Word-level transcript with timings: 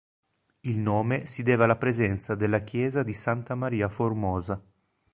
Il 0.61 0.79
nome 0.79 1.27
si 1.27 1.43
deve 1.43 1.65
alla 1.65 1.75
presenza 1.77 2.33
della 2.33 2.61
chiesa 2.63 3.03
di 3.03 3.13
Santa 3.13 3.53
Maria 3.53 3.87
Formosa. 3.87 4.59